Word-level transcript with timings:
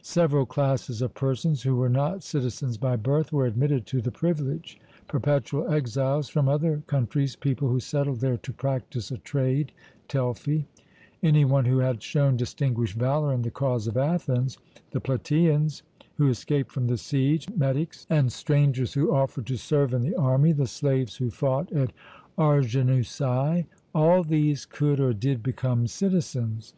Several 0.00 0.46
classes 0.46 1.02
of 1.02 1.12
persons, 1.12 1.62
who 1.64 1.76
were 1.76 1.90
not 1.90 2.22
citizens 2.22 2.78
by 2.78 2.96
birth, 2.96 3.30
were 3.30 3.44
admitted 3.44 3.84
to 3.88 4.00
the 4.00 4.10
privilege. 4.10 4.80
Perpetual 5.06 5.70
exiles 5.70 6.30
from 6.30 6.48
other 6.48 6.82
countries, 6.86 7.36
people 7.36 7.68
who 7.68 7.78
settled 7.78 8.20
there 8.20 8.38
to 8.38 8.54
practise 8.54 9.10
a 9.10 9.18
trade 9.18 9.72
(Telfy), 10.08 10.64
any 11.22 11.44
one 11.44 11.66
who 11.66 11.76
had 11.80 12.02
shown 12.02 12.38
distinguished 12.38 12.94
valour 12.96 13.34
in 13.34 13.42
the 13.42 13.50
cause 13.50 13.86
of 13.86 13.98
Athens, 13.98 14.56
the 14.92 15.00
Plataeans 15.02 15.82
who 16.16 16.28
escaped 16.30 16.72
from 16.72 16.86
the 16.86 16.96
siege, 16.96 17.46
metics 17.50 18.06
and 18.08 18.32
strangers 18.32 18.94
who 18.94 19.14
offered 19.14 19.44
to 19.48 19.58
serve 19.58 19.92
in 19.92 20.00
the 20.00 20.14
army, 20.16 20.52
the 20.52 20.66
slaves 20.66 21.16
who 21.16 21.28
fought 21.30 21.70
at 21.72 21.92
Arginusae, 22.38 23.66
all 23.94 24.24
these 24.24 24.64
could 24.64 25.00
or 25.00 25.12
did 25.12 25.42
become 25.42 25.86
citizens. 25.86 26.72